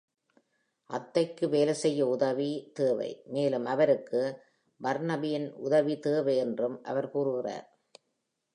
[0.89, 4.21] அத்தைக்கு வேலை செய்ய உதவி தேவை, மேலும் அவருக்கு
[4.81, 7.67] பர்னபியின் உதவி தேவை என்றும் அவர் கூறுகிறார்.